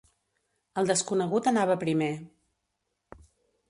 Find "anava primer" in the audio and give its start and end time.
1.53-2.11